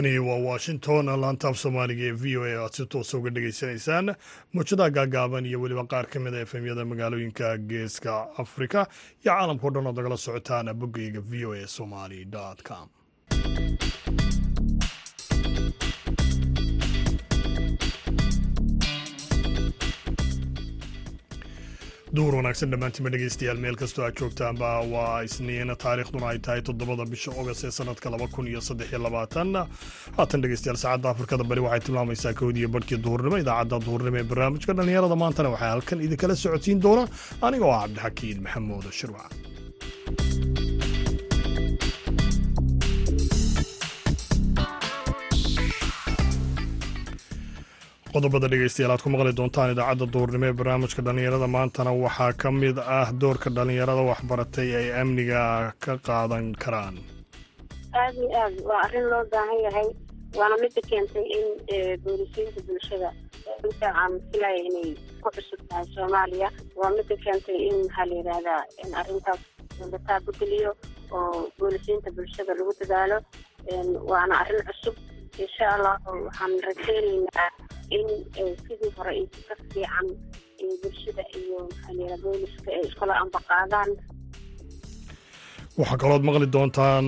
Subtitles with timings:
[0.00, 4.06] halkani waa washington laantaaf soomaaliga ee v o a aad si toosa uga dhegaysanaysaan
[4.52, 8.80] muujadaha gaagaaban iyo weliba qaar ka mid a efemyada magaalooyinka geeska afrika
[9.24, 12.24] iyo caalamkao dhan oo dagala socotaan boggayga v o a somali
[12.68, 12.88] com
[22.18, 27.30] duur wanaagsan dhammaantiinba dhegeystayaal meel kastoo aad joogtaanba waa isniin taariikhduna ay tahay toddobada bisha
[27.42, 29.50] ogas ee sanadka laba kun iyo saddex iyo labaatan
[30.18, 35.16] haatan dhegeystayaal saacadda afrikada bari waxay tilmaamaysaa kowdiyo barhkii duhurnimo idaacadda duhurnimo ee barnaamijka dhallinyarada
[35.22, 37.04] maantana waxaa halkan idinkala socodsiin doona
[37.46, 39.30] anigoo ah cabdixakiin maxamuud shirwac
[48.20, 51.46] qodobada dhegeystayaal aad ku maqli doontaan idaacadda duurnimo ee barnaamijka dhallinyarada.
[51.56, 56.96] Maantana waxaa ka mid ah doorka dhallinyarada waxbaratay ay amniga ka qaadan karaan.
[58.02, 59.88] Aad iyo aad waa arrin loo baahan yahay
[60.38, 61.46] waana midda keentay in
[62.04, 63.10] boolisiinta bulshada
[63.66, 63.88] inta
[64.32, 64.90] filaya inay
[65.22, 66.48] ku cusub tahay soomaaliya
[66.80, 69.40] waa midda keentay in maxaa la yidhaahdaa in arrintaas
[69.94, 70.70] lataa bedeliyo
[71.16, 73.18] oo boolisiinta bulshada lagu dadaalo.
[74.12, 74.94] Waana arrin cusub
[75.42, 75.94] insha allah
[76.26, 77.48] waxaan rajeynaynaa
[77.96, 78.06] in
[78.66, 80.06] sidii hore ay ka fiican
[80.82, 83.90] bulshada iyo maxaa booliska ay iskula ambaqaadaan
[85.80, 87.06] waxaa kalood maqli doontaan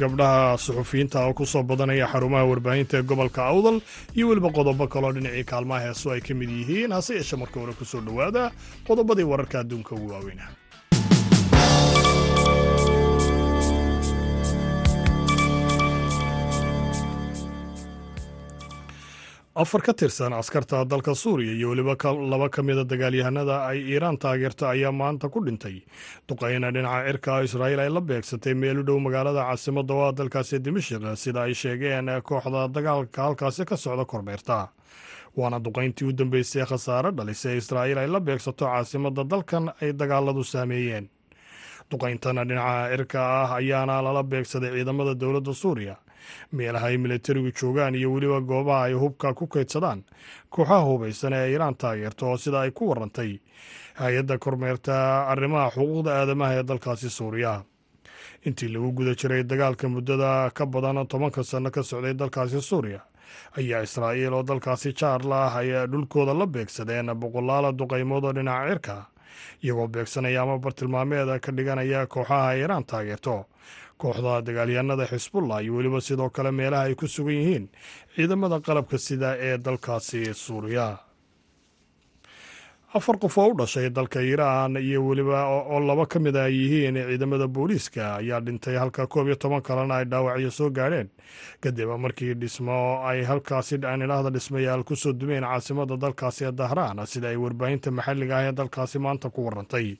[0.00, 3.76] gabdhaha suxufiyiinta oo ku soo badanaya xarumaha warbaahinta ee gobolka awdal
[4.16, 6.92] iyo weliba qodobo kaloo dhinacii kaalmaha heeso ay ka mid yihiin.
[6.96, 8.42] Hase yeeshe marka hore ku soo dhowaada
[8.88, 10.46] qodobadii wararka adduunka ugu waaweyna
[19.58, 21.96] afar ka tirsan askarta dalka suuriya iyo weliba
[22.30, 25.82] laba ka mida dagaalyahanada ay iiraan taageerto ayaa maanta ku dhintay.
[26.28, 31.02] Duqayna dhinaca cirka israa'iil ay la beegsatay meel u dhow magaalada caasimadda waa dalkaasi dimashik
[31.18, 34.68] sida ay sheegeen kooxda dagaalka halkaasi ka socda kormeerta.
[35.36, 41.10] Waana duqayntii u dambeysay khasaare dhalisay israa'iil ay la beegsato caasimadda dalkan ay dagaaladu saameeyeen.
[41.90, 45.96] Duqayntana dhinaca cirka ah ayaana lala beegsaday ciidamada dowladda suuriya
[46.52, 50.04] meelaha ay milatarigu joogaan iyo weliba goobaha ay hubka ku kaydsadaan
[50.50, 53.38] kooxaha hubaysan ee iiraan taageerto oo sida ay ku warantay.
[53.98, 57.62] Hay'adda kormeerta arrimaha xuquuqda aadamaha ee dalkaasi suuriya.
[58.46, 63.00] Intii lagu guda jiray dagaalka muddada ka badan tobanka sanno ka socday dalkaasi suuriya
[63.58, 68.96] ayaa israa'iil oo dalkaasi jaarla ah ay dhulkooda la beegsadeen boqolaala duqaymood oo dhinaca cirka
[69.62, 73.44] iyagoo beegsanaya ama bartilmaameeda ka dhiganaya kooxaha iiraan taageerto
[74.02, 77.64] kooxda dagaalyahanada xisbullah iyo weliba sidoo kale meelaha ay ku sugan yihiin
[78.16, 80.88] ciidamada qalabka sida ee dalkaasi suuriya.
[82.96, 86.96] Afar qof oo u dhashay dalka iiraan iyo weliba oo laba ka mid a yihiin
[87.08, 91.08] ciidamada booliiska ayaa dhintay halka koob iyo toban kalena ay dhaawacyo soo gaadheen.
[91.60, 97.28] Kadib markii dhismo ay halkaasi aanidhaahda dhismayaal ku soo dumeen caasimada dalkaasi ee dahraan sida
[97.28, 99.96] ay warbaahinta maxalliga ah ee dalkaasi maanta ku warantay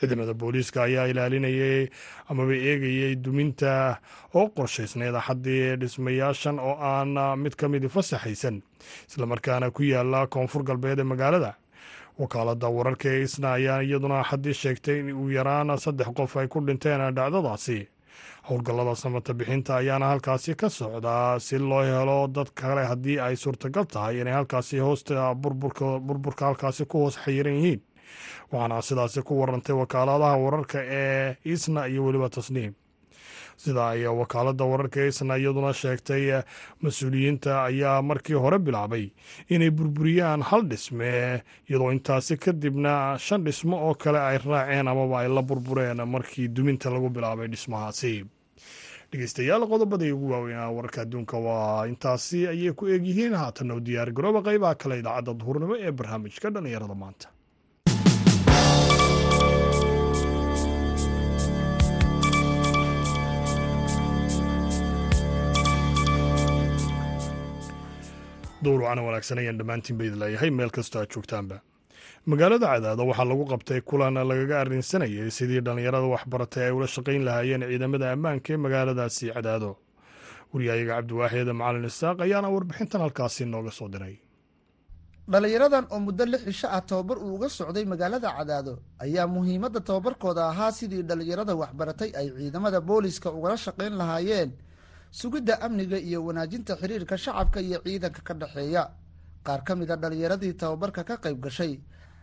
[0.00, 1.88] ciidamada booliiska ayaa ilaalinayay
[2.28, 3.96] amaba eegayay duminta
[4.34, 8.62] oo qorshaysneed axaddii dhismayaashan oo aan mid ka midi fasaxaysan.
[9.08, 11.54] Islamarkaana ku yaalla koonfur galbeed ee magaalada.
[12.18, 16.60] Wakaalada wararka ee isna ayaa iyaduna axaddii sheegtay in uu yaraan saddex qof ay ku
[16.66, 17.88] dhinteen dhacdadaasi.
[18.48, 23.84] Howlgallada samata bixinta ayaana halkaasi ka socdaa si loo helo dad kale haddii ay suurtagal
[23.84, 27.80] tahay inay halkaasi hoosta burburka halkaasi ku hoos xayiran yihiin
[28.52, 32.72] waxaana sidaasi ku warantay wakaaladaha wararka ee isna iyo weliba tasniim
[33.62, 36.24] sida ay wakaalada wararka isna iyaduna sheegtay
[36.84, 39.04] mas'uuliyiinta ayaa markii hore bilaabay
[39.54, 41.10] inay burburiyaan hal dhisme
[41.68, 42.92] iyadoo intaasi kadibna
[43.26, 48.14] shan dhismo oo kale ay raaceen amaba ay la burbureen markii duminta lagu bilaabay dhismahaasi.
[49.10, 54.40] Dhegeystayaal qodobadii ugu waaweynaa wararka adduunka waa intaasi ayay ku eegyihiin haatanna u diyaar garooba
[54.48, 57.28] qeybaha kale idaacadda duhurnimo ee barnaamijka dhallinyarada maanta
[68.62, 70.50] duur wacana wanaagsan ayaan dhammaantiin ba idin leeyahay.
[70.50, 71.56] Meel kastoo aad joogtaanba.
[72.26, 77.62] Magaalada cadaado waxaa lagu qabtay kulan lagaga arrinsanayay sidii dhallinyarada waxbaratay ay ula shaqayn lahaayeen
[77.70, 79.70] ciidamada ammaanka ee magaaladaasi cadaado.
[80.52, 84.16] Wariyaayaga cabdiwaaxeeda macalin isaaq ayaana warbixintan halkaasi nooga soo diray.
[85.32, 88.72] Dhallinyaradan oo muddo lix cisho ah tababar uu uga socday magaalada cadaado
[89.04, 94.50] ayaa muhiimadda tababarkooda ahaa sidii dhallinyarada waxbaratay ay ciidamada booliska ugala shaqayn lahaayeen
[95.10, 98.90] sugidda amniga iyo wanaajinta xiriirka shacabka iyo ciidanka ka dhexeeya
[99.46, 101.80] qaar ka mid a dhallinyaradii tababarka ka qayb gashay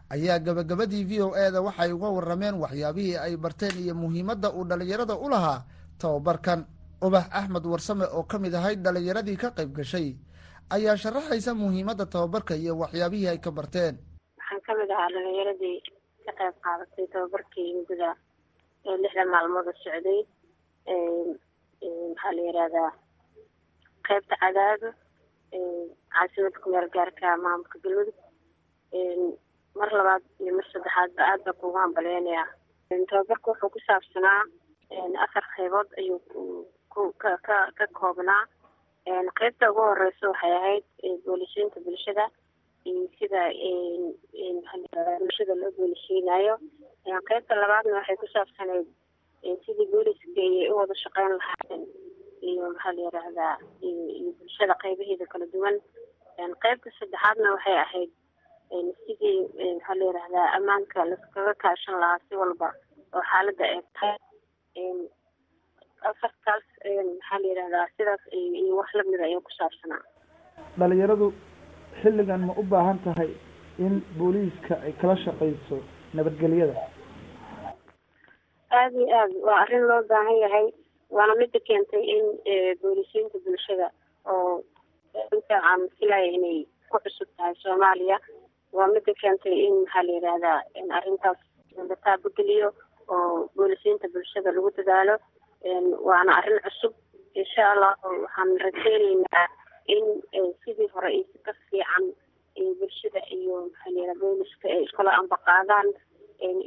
[0.09, 4.63] ayaa gabagabadii v o e da waxay uga warrameen waxyaabihii ay barteen iyo muhiimadda uu
[4.65, 5.65] dhallinyarada u lahaa
[5.97, 6.65] tababarkan.
[7.03, 10.15] Ubax axmed warsame oo ka mid ahayd dhalinyaradii ka qayb gashay
[10.69, 13.99] ayaa sharaxaysa muhiimadda tababarka iyo waxyaabihii ay ka barteen.
[14.39, 15.77] Waxaan ka mid ahaa dhalinyaradii
[16.25, 18.15] ka qayb qaadatay tababarkii muddada
[18.87, 20.19] ee lixda maalmooda socday
[21.83, 22.91] maxaa la yihahdaa
[24.07, 24.89] qaybta cadaado
[26.13, 28.17] caasimada kumeel gaarka maamulka galmudug
[29.79, 32.47] mar labaad iyo mar saddexaadba aad baa kuugu hambaleynayaa
[33.09, 34.41] tababarka wuxuu ku saabsanaa
[35.25, 36.19] afar qaybood ayuu
[37.21, 37.31] ka
[37.77, 38.43] ka koobnaa.
[39.39, 40.85] Qaybta ugu horeysa waxay ahayd
[41.25, 42.25] boolisiinta bulshada
[42.85, 43.41] iyo sida
[45.21, 46.55] bulshada loo boolisiinayo
[47.29, 48.87] qaybta labaadna waxay ku saabsanayd
[49.65, 51.83] sidii booliska ayay u wada shaqeyn lahaayeen
[52.49, 55.75] iyo maxaa la yidhaahdaa iyo bulshada qaybaheeda kala duwan.
[56.63, 58.11] Qaybta saddexaadna waxay ahayd
[59.05, 59.37] sidii
[59.75, 62.69] maxaa la yidhahdaa ammaanka laskaga kaashan lahaa si walba
[63.15, 64.17] oo xaaladda ay tahay.
[66.09, 70.01] Afartaas maxaa la yidhahdaa sidaas iyo wax lamida ayuu ku saabsanaa.
[70.79, 71.27] Dhalinyaradu
[72.01, 73.31] xilligan ma u baahan tahay
[73.85, 75.77] in booliiska ay kala shaqeyso
[76.17, 76.75] nabadgelyada
[78.79, 80.67] aada iyo aad waa arrin loo baahan yahay.
[81.15, 82.25] Waana mida keentay in
[82.81, 83.87] boolisiinta bulshada
[84.25, 84.63] oo
[85.35, 86.59] inta aan filaya inay
[86.91, 88.17] ku cusub tahay soomaaliya.
[88.73, 91.39] Waa mida keentay in maxaa la yidhahdaa in arrintaas
[91.89, 92.69] la taabageliyo
[93.13, 95.15] oo boolisiinta bulshada lagu dadaalo.
[96.07, 96.93] Waana arrin cusub.
[97.35, 99.47] Insha allah waxaan rajeyneynaa
[99.95, 100.05] in
[100.63, 102.05] sidii hore iyo si ka fiican
[102.79, 105.87] bulshada iyo maxaa la yidhahda booliska ay iskula ambaqaadaan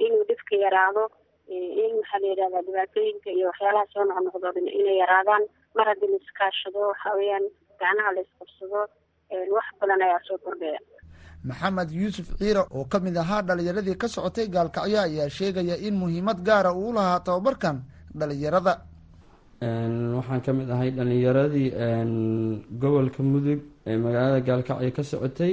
[0.07, 1.05] inuu dhibka yaraado
[1.51, 4.49] maxaa la yidhahdaa dhibaatooyinka iyo waxyaalaha soo noqnoqdo
[4.81, 5.43] inay yaraadaan.
[5.77, 7.45] Mar haddii la iskaashado waxa weeyaan
[7.81, 8.81] gacnaha la isqabsado
[9.57, 10.81] wax badan ayaa soo kordhaya.
[11.49, 16.39] Maxamed yuusuf ciire oo ka mid ahaa dhalinyaradii ka socotay gaalkacyo ayaa sheegaya in muhiimad
[16.49, 17.77] gaara uu lahaa tababarkan
[18.19, 18.75] dhalinyarada
[20.19, 21.69] waxaan ka mid ahay dhalinyaradii
[22.83, 25.53] gobolka mudug ee magaalada gaalkacyo ka socotay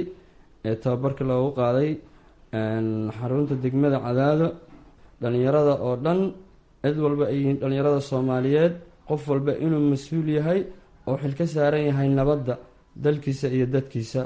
[0.66, 1.90] ee tababarka loogu qaaday
[3.18, 4.46] xarunta degmada cadaado
[5.24, 6.20] dhalinyarada oo dhan
[6.84, 8.72] cid walba ay yihiin dhalinyarada soomaaliyeed
[9.08, 10.60] qof walba inuu mas'uul yahay
[11.08, 12.54] oo xil ka saaran yahay nabadda
[13.04, 14.22] dalkiisa iyo dadkiisa.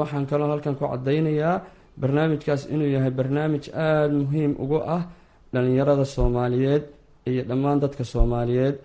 [0.00, 1.56] Waxaan kaloo halkan ku cadeynayaa
[2.00, 5.02] barnaamijkaas inuu yahay barnaamij aada muhiim ugu ah
[5.52, 6.82] dhalinyarada soomaaliyeed
[7.30, 8.76] iyo dhammaan dadka soomaaliyeed.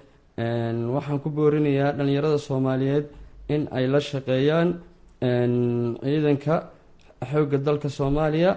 [0.95, 3.05] Waxaan ku boorinayaa dhalinyarada soomaaliyeed
[3.53, 4.69] in ay la shaqeeyaan
[6.03, 6.55] ciidanka
[7.31, 8.51] xoogga dalka soomaaliya.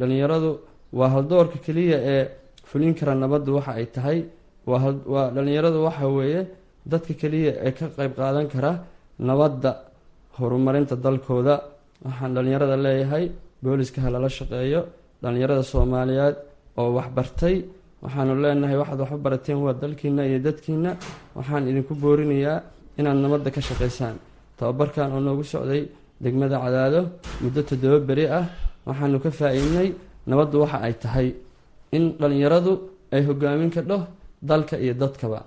[0.00, 0.50] Dhalinyaradu
[0.92, 2.22] waa haldoorka keliya ee
[2.68, 4.18] fulin kara nabaddu waxa ay tahay.
[4.66, 6.40] Waa dhalinyaradu waxa weeye
[6.90, 8.72] dadka keliya ee ka qeyb qaadan kara
[9.28, 9.70] nabadda
[10.38, 11.54] horumarinta dalkooda.
[12.04, 13.24] Waxaan dhalinyarada leeyahay
[13.62, 14.80] booliska ha lala shaqeeyo.
[15.22, 16.36] Dhalinyarada soomaaliyeed
[16.80, 17.56] oo waxbartay
[18.02, 20.90] waxaanu leenahay waxaad waxu barateen waa dalkiina iyo dadkiina
[21.36, 22.58] waxaan idinku boorinayaa
[22.98, 24.16] inaad nabadda ka shaqeysaan.
[24.58, 25.82] Tababarkan oo noogu socday
[26.22, 27.00] degmada cadaado
[27.42, 28.44] muddo toddoba beri ah.
[28.88, 29.88] Waxaanu ka faa-iidnay
[30.30, 31.28] nabaddu waxa ay tahay
[31.96, 32.72] in dhalinyaradu
[33.14, 33.98] ay hogaamin kadho
[34.50, 35.40] dalka iyo dadkaba.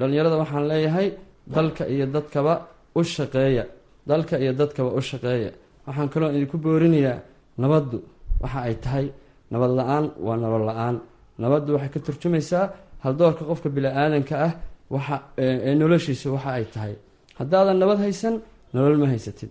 [0.00, 1.08] Dhalinyarada waxaan leeyahay
[1.56, 2.54] dalka iyo dadkaba
[2.98, 3.64] u shaqeeya.
[4.10, 5.50] Dalka iyo dadkaba u shaqeeya.
[5.86, 7.18] Waxaan kaloo idinku boorinayaa
[7.62, 7.98] nabaddu
[8.42, 9.06] waxa ay tahay
[9.52, 10.96] nabad la'aan waa nolol la'aan.
[11.42, 12.64] Nabaddu waxay ka turjumaysaa
[13.04, 14.52] haldoorka qofka bili-aadanka ah
[14.94, 16.94] waxa ee noloshiisa waxa ay tahay.
[17.38, 18.34] Haddaadan nabad haysan
[18.74, 19.50] nolol ma haysatid.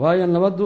[0.00, 0.64] Waayo nabaddu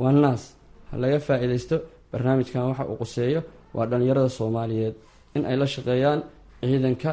[0.00, 0.42] waa naas.
[0.90, 1.76] Ha laga faa-iideysto
[2.12, 3.40] barnaamijkan waxa uu quseeyo
[3.74, 4.94] waa dhalinyarada soomaaliyeed.
[5.34, 6.20] In ay la shaqeeyaan
[6.60, 7.10] ciidanka.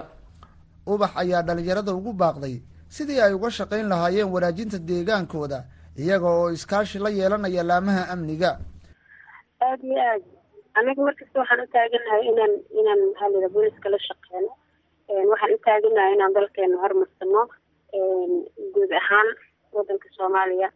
[0.87, 2.55] Ubax ayaa dhalinyarada ugu baaqday
[2.95, 5.59] sidii ay uga shaqayn lahaayeen wanaajinta deegaankooda
[5.97, 8.51] iyaga oo iskaashi la yeelanaya laamaha amniga.
[9.61, 10.23] Aada iyo aad.
[10.79, 14.51] Anaga markasta waxaan u taaganahay inaan inaan maxaa la yidhaha booliska la shaqeyno
[15.31, 17.41] waxaan u taaganahay inaan dalkeena horumarsano
[18.73, 19.27] guud ahaan
[19.75, 20.67] wadanka soomaaliya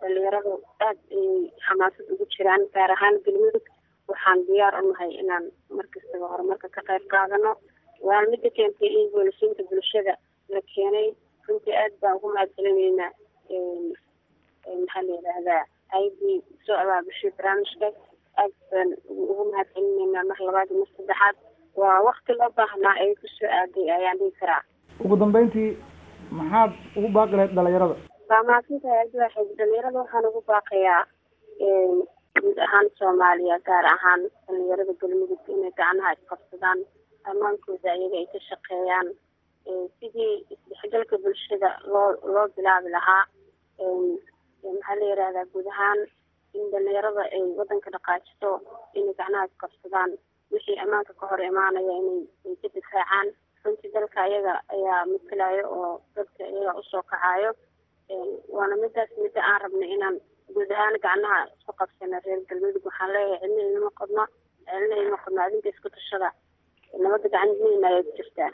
[0.00, 0.52] dhalinyaradu
[0.86, 3.66] aad ayay xamaasad ugu jiraan gaar ahaan galmudug
[4.08, 5.44] waxaan diyaar u nahay inaan
[5.78, 7.52] markastaba horumarka ka qayb qaadano.
[8.06, 10.14] Waana mida keentay in boolisiinta bulshada
[10.54, 11.08] la keenay.
[11.48, 13.10] Runtii aad baan ugu mahadcelineynaa
[14.80, 15.62] maxaa la yidhaahdaa
[15.98, 17.88] aydii soo abaabushay barnaamijka
[18.42, 21.36] aad baan ugu mahadcelineynaa mar labaad mar saddexaad.
[21.80, 24.62] Waa wakti loo baahnaa ay ku soo aaday ayaan dhihi karaa.
[25.04, 25.70] Ugu dambeyntii
[26.38, 27.96] maxaad ugu baaqi lahayd dhalinyarada
[28.28, 31.02] waa mahadsantahay abdiwaxid dhalinyarada waxaan ugu baaqayaa
[32.42, 36.80] guud ahaan soomaaliya gaar ahaan dhalinyarada galmudug inay gacnaha isqabsadaan
[37.30, 39.08] ammaankooda ayaga ay ka shaqeeyaan.
[39.98, 43.24] Sidii isdhexgalka bulshada loo loo bilaabi lahaa
[44.64, 46.00] maxaa la yihahdaa guud ahaan
[46.58, 48.50] in dhalinyarada ay wadanka dhaqaajiso
[48.98, 50.10] inay gacnaha isqabsadaan
[50.52, 53.28] wixii ammaanka ka hor imaanaya inay ay ka difaacaan
[53.64, 57.50] runtii dalka ayaga ayaa matalayo oo dadka iyaga u soo kacayo
[58.56, 60.16] waana midaas midda aan rabnay inaan
[60.54, 64.24] guud ahaan gacnaha isku qabsana reer galmudug waxaan leeyahay cidna inama qodno
[64.68, 66.28] cidna inama qodno adinka isku tashada
[67.02, 68.52] nabadda gacnihiina ayay ku jirtaa.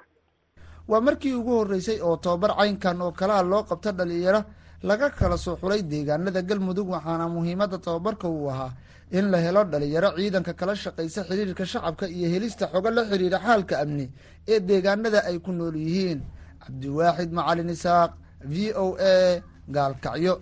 [0.91, 4.41] Waa markii ugu horreysay oo tobabar caynkan oo kalaha loo qabto dhalinyaro
[4.89, 8.73] laga kala soo xulay deegaanada galmudug waxaana muhiimadda tobabarka uu ahaa
[9.19, 13.75] in la helo dhalinyaro ciidanka kala shaqaysa xiriirka shacabka iyo helista xogo la xiriira xaalka
[13.83, 14.07] amni
[14.53, 16.21] ee deegaanada ay ku nool yihiin.
[16.65, 18.11] Cabdiwaaxid macalin isaaq
[18.45, 19.43] v o a
[19.77, 20.35] gaalkacyo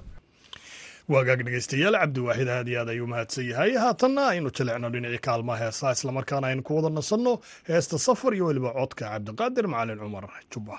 [1.12, 3.72] waagaag dhegeystayaal cabdiwaaxid aad iyo aad ayuu mahadsan yahay.
[3.84, 7.32] Haatanna aynu jilecno dhinacii kaalma ah heesa islamarkaana aynu ku wada nasanno
[7.70, 10.24] heesta safar iyo weliba codka cabdiqaadir macalin cumar.
[10.52, 10.76] Jubba.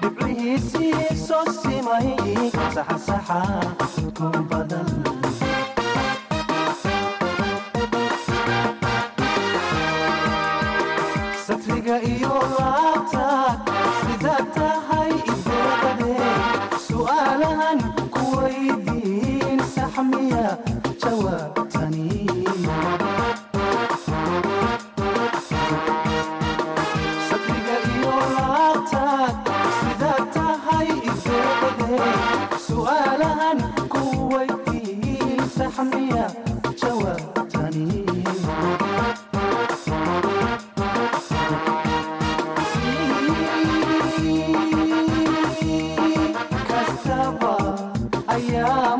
[0.00, 2.08] dhibcihiisii soo simay
[2.74, 3.40] saxasaxa
[4.16, 4.89] ku badan
[48.32, 48.99] أيام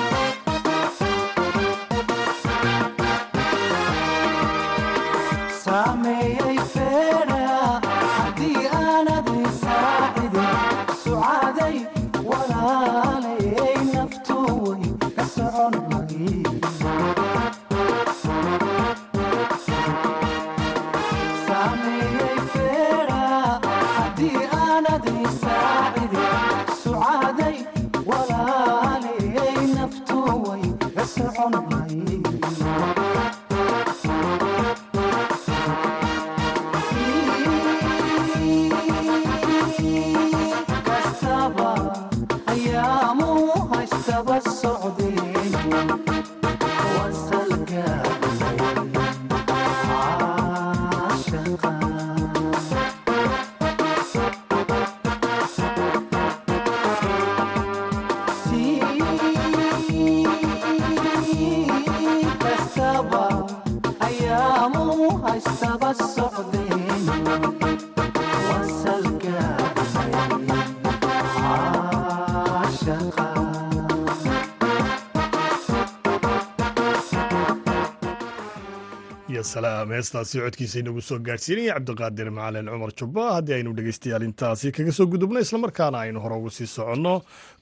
[79.53, 79.89] salaam.
[79.95, 85.05] Heestaasi codkiisa inagu soo gaadhsiinaya cabdiqaadir macalin cumar jubba haddii aynu dhegeystayaal intaasi kaga soo
[85.13, 87.13] gudubno islamarkaana aynu hore ugu sii soconno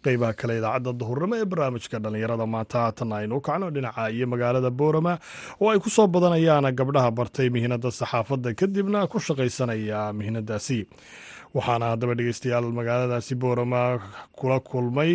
[0.06, 2.77] qeybaha kale idaacadda duhurnimo ee barnaamijka dhallinyarada maanta.
[2.84, 5.13] Haatan aynu kacno dhinaca iyo magaalada boorama
[5.62, 10.79] oo ay ku soo badanayaan gabdhaha bartay mihinada saxaafadda kadibna ku shaqaysanaya mihinadaasi
[11.58, 13.82] waxaana haddaba dhegeystayaal magaaladaasi boorama
[14.38, 15.13] kula kulmay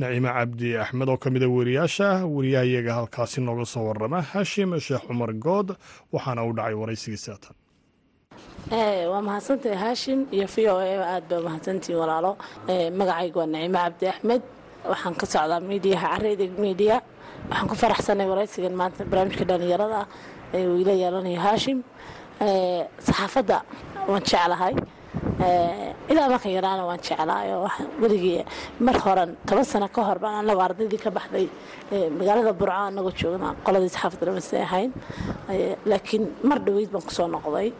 [0.00, 5.32] naciime cabdi axmed oo ka mida weriyaasha weriyahayaga halkaasi nooga soo warama hashim sheekh cumar
[5.46, 5.68] good
[6.12, 7.54] waxaana u dhacay waraysigiisa tan
[9.12, 12.32] waa mahadsantahay haashim iyo v o a aad baa mahadsantihiin walaalo.
[12.98, 14.42] Magacaygu waa naciime cabdi axmed.
[14.90, 16.96] Waxaan ka socdaa miidiyaha careyda miidiya
[17.50, 20.00] waxaan ku faraxsanay waraysigan maanta barnaamijka dhallinyarada
[20.56, 21.78] ee uu ila yeelanayo haashim
[23.06, 23.58] saxaafadda
[24.10, 24.74] waan jeclahay
[26.10, 27.70] ilaa markan yaraana waan jeclaayo.
[28.02, 28.44] Weligii
[28.80, 31.46] mar horan toban sano ka hor baan anagu ardaydii ka baxday.
[32.18, 34.90] Magaalada burco anagoo joogna qoladii saxaafadda dhamase ahayn.
[35.86, 37.72] Laakiin mar dhoweyd baan ku soo noqday.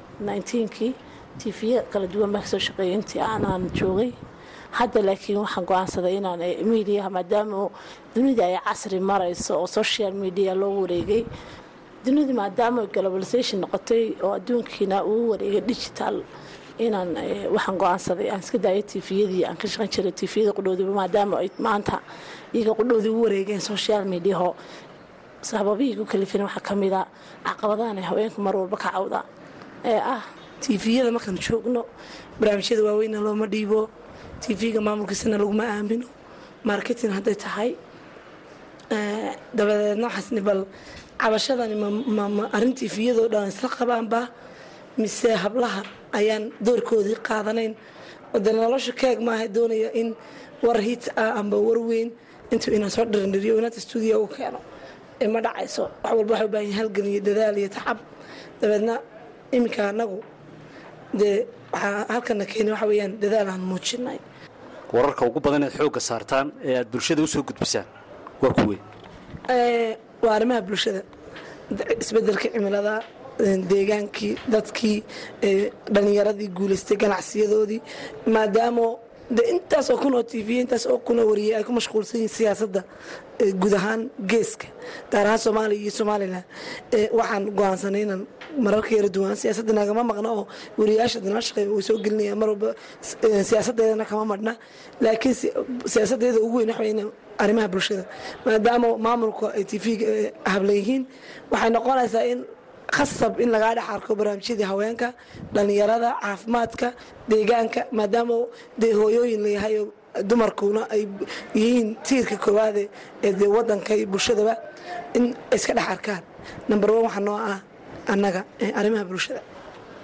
[0.70, 0.94] Kii
[1.38, 2.94] tifiya kala duwan baan ka soo shaqeeyay.
[2.94, 4.12] Intii aanaan joogay.
[4.78, 6.38] Hadda laakiin waxaan go'aansaday inaan
[6.70, 7.70] miidiyaha maadaama
[8.14, 11.24] dunida ay casri marayso oo social media loo wareegay.
[12.04, 16.22] Dunida maadaama globalization noqotay oo adduunkiina uu wareegay digital
[16.86, 17.10] inaan
[17.54, 21.96] waxaan go'aansaday aan iska daayo tifiyadii aan ka shaqan jiray tifiyada qudhoodiba maadaama ay maanta
[22.54, 24.54] iyaga qudhoodii u wareegeen social mediaho.
[25.42, 27.00] Sababihii ku kalifin waxaa ka mida
[27.46, 29.20] caqabadahan ay haweenku mar walba ka cawda
[29.84, 30.22] ee ah
[30.60, 31.82] tifiyada markaan joogno
[32.40, 33.88] barnaamijyada waaweyna looma dhiibo
[34.42, 36.06] tv-ga maamulkiisana laguma aamino
[36.64, 37.70] marketing hadday tahay
[39.56, 40.60] dabadeedna waxaasni bal
[41.22, 44.20] cabashadani ma arrin tifiyadoo dhan isla qabaanba
[45.00, 45.82] mise hablaha
[46.18, 47.72] ayaan doorkoodii qaadanayn.
[48.44, 50.08] De nolosha keeg maaha doonaya in
[50.64, 52.08] war hit ah amba war weyn.
[52.52, 54.60] Intuu inaan soo dhirindhiriyo inaanta stuudiya u keeno
[55.22, 55.84] ee ma dhacayso.
[56.02, 57.98] Wax walba waxay u baahan yahay halgan iyo dadaal iyo tacab.
[58.60, 58.94] Dabeedna
[59.56, 60.18] iminka anagu
[61.20, 61.36] dee
[61.72, 64.18] waxaa halkana keenay waxa weeyaan dadaal aan muujinay.
[64.96, 67.86] Wararka ugu badan eed xoogga saartaan ee aad bulshada u soo gudbisaan
[68.42, 68.78] waa kuwey
[70.24, 71.02] waa arrimaha bulshada.
[72.02, 72.94] Isbedelka cimilada
[73.70, 74.98] deegaankii dadkii
[75.94, 77.80] dhallinyaradii guulaystay ganacsiyadoodii
[78.34, 78.86] maadaama
[79.36, 82.34] de intaas oo kun oo tv intaas oo kun oo wariyay ay ku mashquulsan yihiin
[82.38, 82.80] siyaasadda
[83.60, 84.66] guud ahaan geeska
[85.12, 86.44] gaar ahaan soomaaliya iyo somalilan
[87.18, 88.22] waxaan go'aansanay inaan
[88.64, 90.44] mararka yara duwan siyaasadda nagama maqna oo
[90.78, 92.70] wariyaasha danala shaqeeya way soo gelinaya mar walba
[93.48, 94.52] siyaasaddeedana kama madhna
[95.04, 95.34] laakiin
[95.92, 97.04] siyaasaddeeda ugu weyn waxa
[97.42, 98.04] arrimaha bulshada.
[98.44, 100.06] Maadaama maamulka ay tv-ga
[100.52, 101.02] hablan yihiin
[101.52, 102.40] waxay noqonaysaa in
[102.96, 105.08] khasab in lagaa dhex arko barnaamijyadii haweenka
[105.54, 106.88] dhallinyarada caafimaadka
[107.30, 108.36] deegaanka maadaama
[108.80, 109.86] dee hooyooyin layahay oo
[110.30, 111.02] dumarkuna ay
[111.60, 112.82] yihiin tiirka koowaade
[113.26, 114.54] ee dee wadanka iyo bulshadaba
[115.16, 115.24] in
[115.56, 116.22] iska dhex arkaan.
[116.70, 117.58] Number one waxaa noo ah
[118.12, 118.40] annaga
[118.78, 119.40] arrimaha bulshada.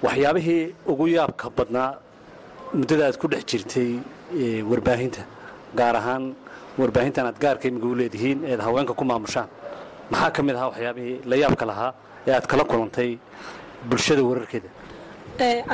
[0.06, 1.90] Waxyaabihii ugu yaabka badnaa
[2.78, 3.90] muddada aad ku dhex jirtay
[4.70, 5.22] warbaahinta
[5.78, 6.24] gaar ahaan
[6.80, 9.48] warbaahintan aad gaarka imiga u leedihiin eed haweenka ku maamushaan
[10.10, 11.92] maxaa ka mid ahaa waxyaabihii la yaabka lahaa
[12.26, 13.10] ee aad kala kulantay
[13.88, 14.68] bulshada wararkeeda?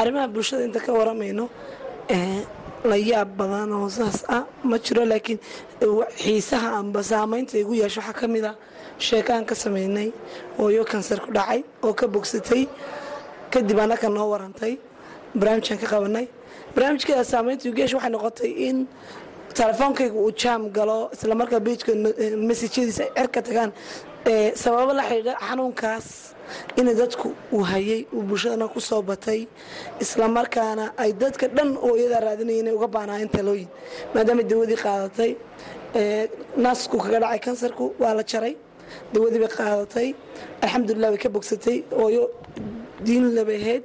[0.00, 1.44] Arrimaha bulshada inta ka waramayno
[2.90, 5.38] la yaab badan oo saas ah ma jiro laakiin
[6.22, 8.52] xiisaha amba saamaynta igu yeesho waxaa ka mid a
[8.98, 10.08] sheekaan ka samaynay
[10.58, 12.62] hooyo kansar ku dhacay oo ka bogsatay
[13.52, 14.78] kadib annaka noo warantay
[15.34, 16.26] barnaamijkan ka qabanay.
[16.74, 18.86] Barnaamijkeeda saamaynta igu yeesho waxay noqotay in
[19.58, 21.92] telefoonkayga uu jaam galo islamarkaa bejka
[22.48, 23.70] messajyadiisa ay cerka tagaan
[24.62, 26.06] sababo la xidhiidha xanuunkaas
[26.76, 29.40] in dadku uu hayay uu bulshadana ku soo batay.
[30.04, 33.68] Islamarkaana ay dadka dhan oo iyadaa raadinaya inay uga baanaayeen talooyin
[34.14, 35.30] maadaama dawadii qaadatay.
[35.94, 36.28] Ee,
[36.64, 38.54] naasku kaga dhacay kansarku waa la jaray
[39.14, 40.08] dawadii bay qaadatay.
[40.64, 42.22] Alxamdulilah way ka bogsatay ooyo
[43.06, 43.82] diin labay ahayd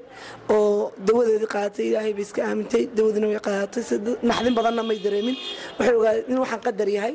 [0.56, 3.82] oo dawadeedii qaadatay ilaahay bay iska aamintay dawadiina way qaadatay.
[3.88, 3.95] Si
[4.30, 5.36] naxdin badanna may dareemin.
[5.80, 7.13] Waxay ogaadeen in waxaan qadar yahay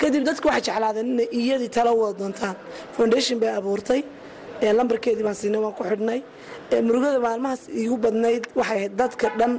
[0.00, 2.56] kadib dadku waxay jeclaadeen inay iyadii talo wada doontaan.
[2.96, 4.00] Foundation bay abuurtay
[4.64, 6.20] ee lambarkeedii baan siinay waan ku xidhnay.
[6.86, 9.52] Murugada maalmahaas iigu badnayd waxay ahayd dadka dhan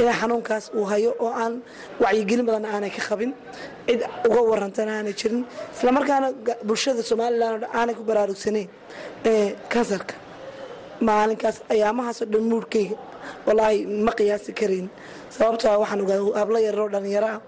[0.00, 1.54] inay xanuunkaas uu hayo oo aan
[2.02, 3.30] wacyigelin badan aanay ka qabin.
[3.88, 5.42] Cid uga warantana aanay jirin.
[5.76, 6.28] Islamarkaana
[6.68, 8.68] bulshada somalilan aanay ku baraarugsanayn
[9.72, 10.14] kansarka
[11.08, 12.96] maalinkaas ayaamahaasoo dhan muurkayga
[13.46, 14.86] walaahi ma qiyaasi karayn
[15.36, 17.40] sababtoo ah waxaan ogaa hablo yaroo dhallinyaro ah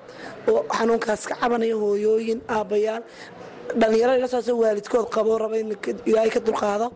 [0.50, 3.02] oo xanuunkaas ka cabanaya hooyooyin aabbayaal.
[3.80, 5.68] Dhallinyaro ila sooso waalidkood qabo raba in
[6.10, 6.86] ilaahay ka dulqaado.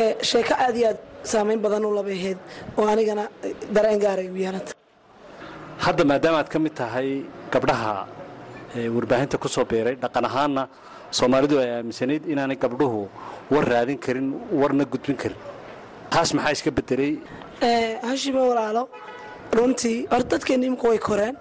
[0.00, 0.98] Ee sheeko aad iyo aad
[1.32, 2.38] saameyn badan u labaheed
[2.78, 3.24] oo anigana
[3.76, 4.72] dareen gaaray yeelata
[5.86, 7.08] hadda maadaama aad ka mid tahay
[7.54, 7.94] gabdhaha
[8.78, 10.62] ee warbaahinta ku soo biiray dhaqan ahaanna
[11.18, 13.00] soomaalidu ay aaminsanayd inaanay gabdhuhu
[13.54, 14.28] war raadin karin
[14.60, 15.40] warna gudbin karin.
[16.12, 17.12] Taas maxaa iska bedelay
[17.62, 18.88] Ee, hashime walaalo.
[19.56, 21.36] Runtii horta dadkeena imika way koreen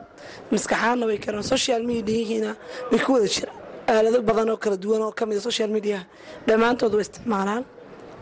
[0.51, 2.51] maskaxaanna way koreen social mediahiina
[2.91, 3.57] way ku wada jiraan
[3.89, 6.03] aalado badan oo kala duwan oo ka mid a social mediaha
[6.47, 7.63] dhammaantood way isticmaalaan.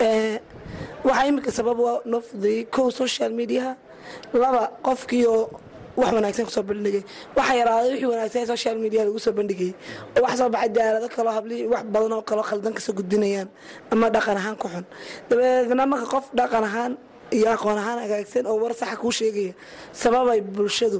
[0.02, 0.40] Ee,
[1.06, 1.78] waxaa imika sabab
[2.30, 3.72] fudeeyey kow social mediaha
[4.34, 5.50] laba qofkiioo
[6.00, 7.04] wax wanaagsan ku soo bandhigay.
[7.38, 9.74] Waxa yaraaday wixii wanaagsan social media lagu soo bandhigayay
[10.18, 13.48] oo wax soo baxay daalado kaloo hablihii wax badan oo kaloo khaldan ka soo gudbinayaan
[13.92, 14.86] ama dhaqan ahaan ku xun.
[15.30, 16.94] Dabeedna marka qof dhaqan ahaan
[17.32, 19.54] iyo aqoon ahaan hagaagsan oo war saxa kuu sheegaya
[19.92, 21.00] sababay bulshadu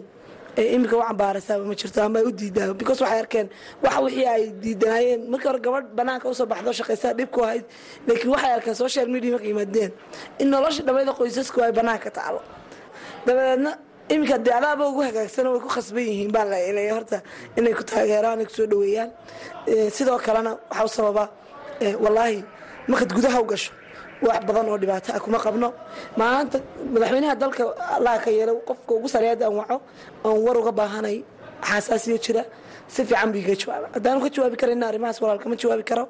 [0.58, 2.74] ee iminka u cambaaraysaaba ma jirto ama ay u diidaa.
[2.80, 3.48] Because waxay arkeen
[3.84, 7.66] wax wixii ay diidanaayeen markii hore gabadh banaanka u soo baxdo shaqaysaa dhib ahayd.
[8.08, 9.92] Laakiin waxay arkeen social media markay yimaadeen
[10.42, 12.40] in nolosha dhammayda qoysasku ay banaanka taalo
[13.26, 13.72] dabadeedna
[14.14, 17.18] iminka dee adaaba ugu hagaagsan way ku khasban yihiin baa la ilaya horta
[17.58, 19.10] inay ku taageeraan ay ku soo dhaweeyaan
[19.68, 21.24] Ee, sidoo kalena waxaa u sababa
[22.04, 22.44] wallaahi
[22.90, 23.72] markaad gudaha u gasho
[24.28, 25.68] wax badan oo dhibaato ah kuma qabno.
[26.20, 26.58] Maanta
[26.94, 27.64] madaxweynaha dalka
[27.98, 29.78] allaha ka yeelo qofka ugu sareeyada aan waco
[30.28, 31.18] oon war uga baahanay
[31.70, 32.44] xasaasiyo jira
[32.94, 36.04] si fiican buu iga jawaaba haddaanu ka jawaabi karayna arrimahaas walaal kama jawaabi karo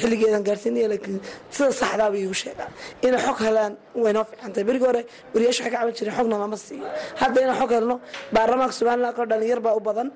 [0.00, 1.18] xilligeedan gaarsiinaya laakiin
[1.54, 2.68] sida saxdaa buu iigu sheegaa.
[3.06, 3.72] Inay xog helaan
[4.02, 4.64] way noo fiican tahay.
[4.68, 5.02] Berigi hore
[5.34, 6.86] wariyaasha waxay ka caban jireen xogna lama siiyo.
[7.20, 7.96] Hadda inaan xog helno
[8.34, 10.08] baarlamaanka somaliland koo dhalinyar baa u badan.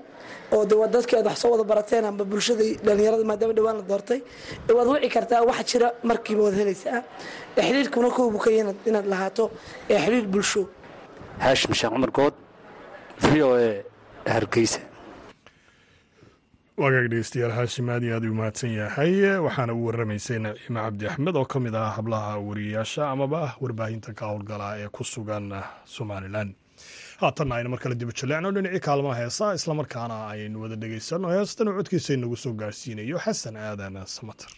[0.54, 3.84] Oo de waa dadkii aad wax soo wada barateen amba bulshada dhalinyarada maadaama dhawaan la
[3.90, 4.20] doortay.
[4.76, 6.98] Waad wici kartaa waxa jira markiiba waad helaysaa.
[7.66, 9.44] Xiriirkuna kow buu ka yahay inaad- lahaato.
[9.92, 10.62] Ee xiriir bulsho.
[11.44, 12.34] Haashim sheekh cumar good
[13.30, 13.82] v o a
[14.34, 14.80] hargeysa
[16.80, 19.12] wagaag dhegeystayaal haashim aad aad u mahadsan yahay.
[19.46, 24.14] Waxaana uu waramaysay naciime cabdi axmed oo ka mid ah hablaha wariyayaasha amaba ah warbaahinta
[24.18, 25.52] ka howlgala ee ku sugan
[25.96, 26.54] somalilan
[27.20, 32.14] haatanna aynu mar kale diba jaleecno dhinacii kaalmaha heesa islamarkaana aynu wada dhegeysanno heestana codkiisa
[32.16, 34.50] inagu soo gaarsiinayo xasan aadan samater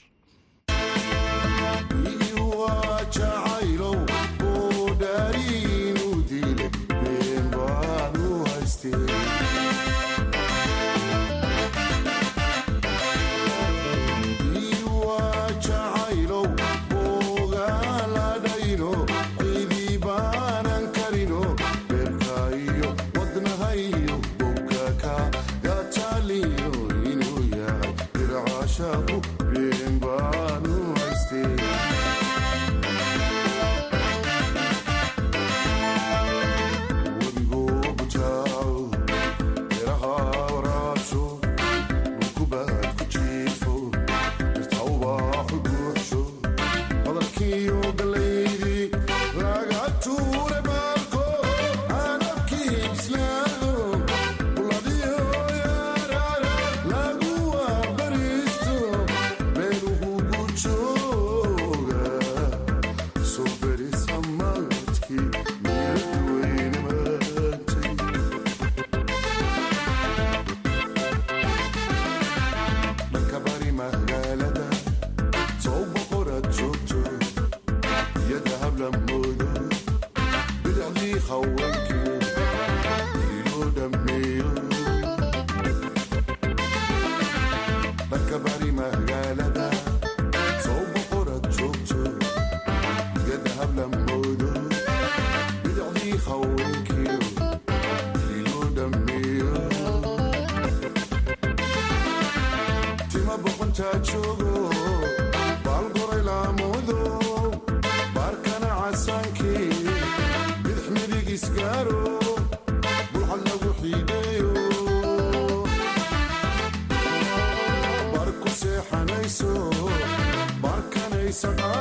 [121.44, 121.73] barkanaysa qaaro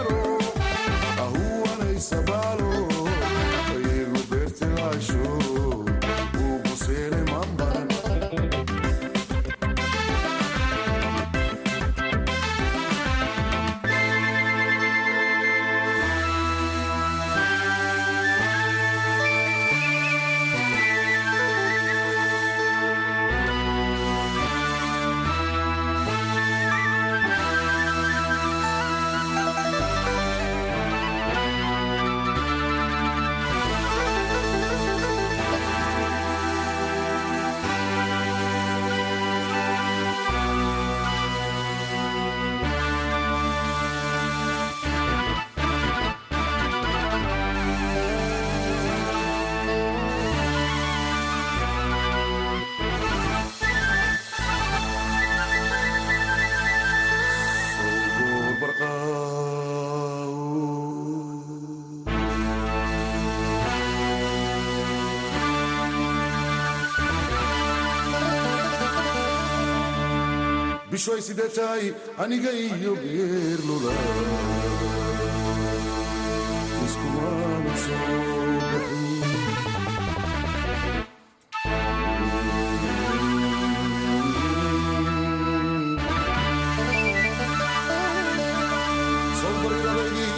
[70.94, 71.86] bishoy sidee tahay
[72.24, 73.94] aniga iyo geerlula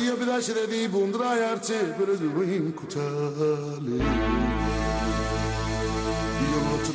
[0.04, 3.98] iyo bidaashadeedii buundaraayarte beladu weyn ku taale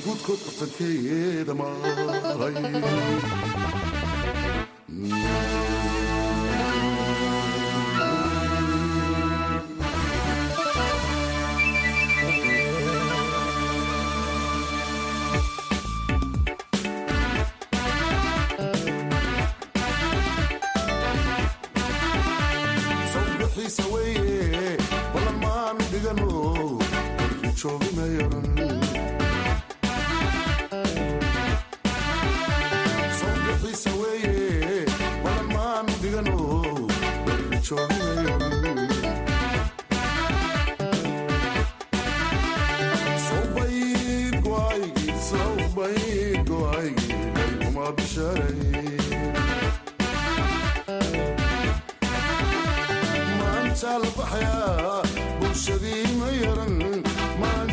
[0.05, 2.55] guudkood bartankeeda maahay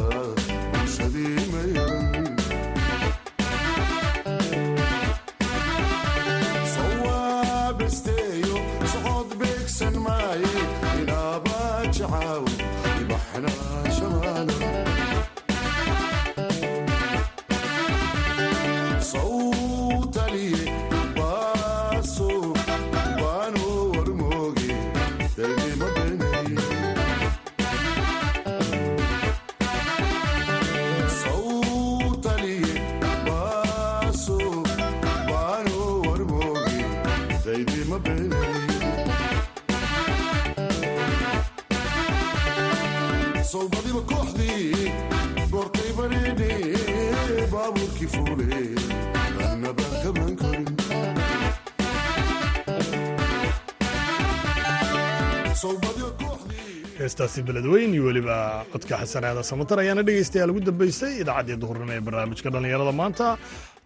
[57.10, 58.38] heestaasi beledweyn iyo weliba
[58.74, 63.28] codka xasanaada samatar ayaana dhegaystayaal ugu dambaysay idaacaddii duhurnimo ee barnaamijka dhallinyarada maanta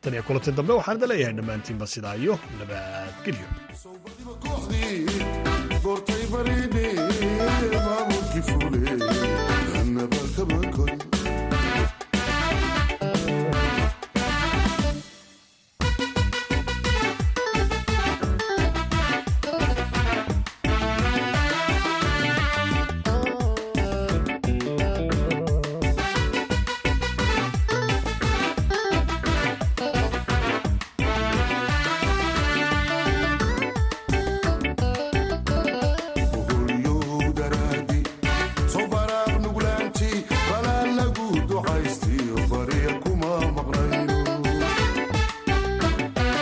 [0.03, 3.47] tan iyo kulantii dambe waxaan idin leeyahay dhammaantiinba sidaa iyo nabadgelyo